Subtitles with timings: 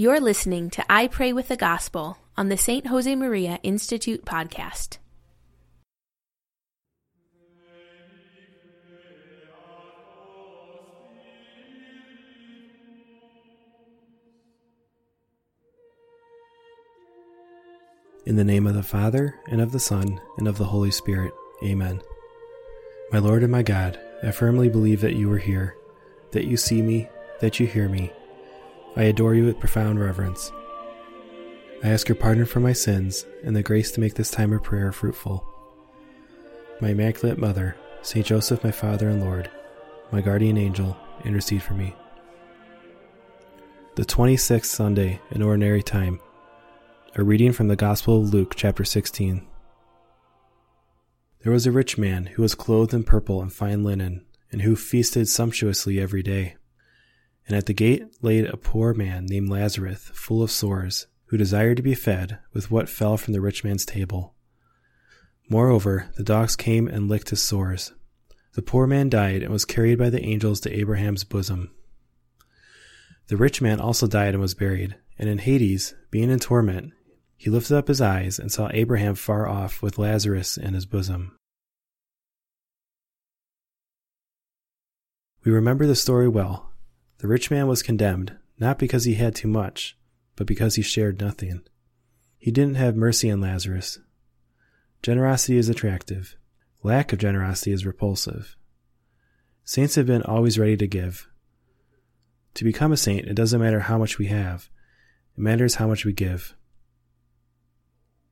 [0.00, 2.86] You're listening to I Pray with the Gospel on the St.
[2.86, 4.96] Josemaria Institute podcast.
[18.24, 21.34] In the name of the Father, and of the Son, and of the Holy Spirit.
[21.62, 22.00] Amen.
[23.12, 25.76] My Lord and my God, I firmly believe that you are here,
[26.30, 27.10] that you see me,
[27.42, 28.14] that you hear me.
[28.96, 30.50] I adore you with profound reverence.
[31.82, 34.62] I ask your pardon for my sins and the grace to make this time of
[34.62, 35.44] prayer fruitful.
[36.80, 39.50] My Immaculate Mother, Saint Joseph, my Father and Lord,
[40.10, 41.94] my guardian angel, intercede for me.
[43.94, 46.20] The 26th Sunday in Ordinary Time.
[47.16, 49.46] A reading from the Gospel of Luke, chapter 16.
[51.42, 54.76] There was a rich man who was clothed in purple and fine linen, and who
[54.76, 56.56] feasted sumptuously every day.
[57.50, 61.78] And at the gate laid a poor man named Lazarus, full of sores, who desired
[61.78, 64.36] to be fed with what fell from the rich man's table.
[65.48, 67.92] Moreover, the dogs came and licked his sores.
[68.54, 71.72] The poor man died and was carried by the angels to Abraham's bosom.
[73.26, 76.92] The rich man also died and was buried, and in Hades, being in torment,
[77.36, 81.36] he lifted up his eyes and saw Abraham far off with Lazarus in his bosom.
[85.44, 86.69] We remember the story well.
[87.20, 89.94] The rich man was condemned, not because he had too much,
[90.36, 91.60] but because he shared nothing.
[92.38, 93.98] He didn't have mercy on Lazarus.
[95.02, 96.38] Generosity is attractive.
[96.82, 98.56] Lack of generosity is repulsive.
[99.64, 101.28] Saints have been always ready to give.
[102.54, 104.70] To become a saint, it doesn't matter how much we have,
[105.36, 106.56] it matters how much we give.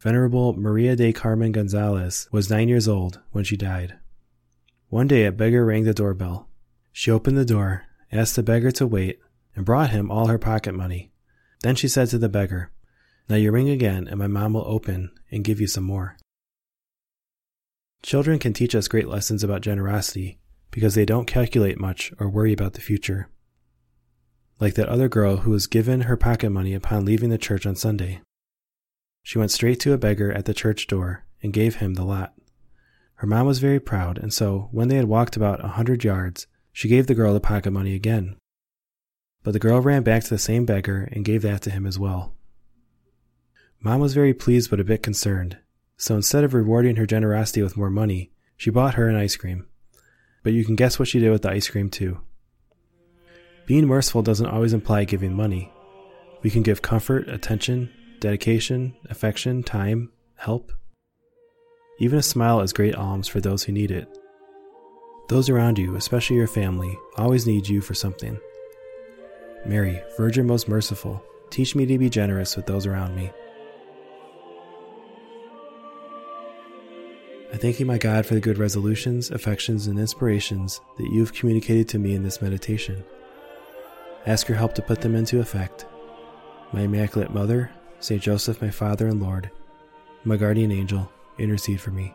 [0.01, 3.99] Venerable Maria de Carmen Gonzalez was nine years old when she died.
[4.89, 6.49] One day a beggar rang the doorbell.
[6.91, 9.19] She opened the door, asked the beggar to wait,
[9.55, 11.11] and brought him all her pocket money.
[11.63, 12.71] Then she said to the beggar,
[13.29, 16.17] Now you ring again, and my mom will open and give you some more.
[18.03, 20.39] Children can teach us great lessons about generosity
[20.71, 23.29] because they don't calculate much or worry about the future.
[24.61, 27.75] Like that other girl who was given her pocket money upon leaving the church on
[27.75, 28.21] Sunday.
[29.23, 32.35] She went straight to a beggar at the church door and gave him the lot.
[33.17, 36.47] Her mom was very proud, and so, when they had walked about a hundred yards,
[36.73, 38.37] she gave the girl the pocket money again.
[39.43, 41.99] But the girl ran back to the same beggar and gave that to him as
[41.99, 42.35] well.
[43.81, 45.59] Mom was very pleased but a bit concerned,
[45.97, 49.67] so instead of rewarding her generosity with more money, she bought her an ice cream.
[50.43, 52.21] But you can guess what she did with the ice cream, too.
[53.67, 55.73] Being merciful doesn't always imply giving money.
[56.43, 60.73] We can give comfort, attention, dedication, affection, time, help.
[62.01, 64.09] Even a smile is great alms for those who need it.
[65.29, 68.41] Those around you, especially your family, always need you for something.
[69.67, 73.31] Mary, Virgin most merciful, teach me to be generous with those around me.
[77.53, 81.35] I thank you, my God, for the good resolutions, affections, and inspirations that you have
[81.35, 83.05] communicated to me in this meditation.
[84.25, 85.85] Ask your help to put them into effect.
[86.73, 89.51] My Immaculate Mother, Saint Joseph, my Father and Lord,
[90.25, 92.15] my guardian angel, intercede for me.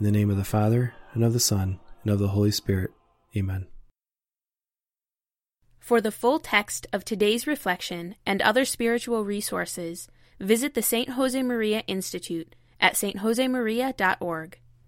[0.00, 2.90] In the name of the Father, and of the Son, and of the Holy Spirit.
[3.36, 3.66] Amen.
[5.78, 10.08] For the full text of today's reflection and other spiritual resources,
[10.38, 11.10] visit the St.
[11.10, 14.58] Josemaria Institute at stjosemaria.org.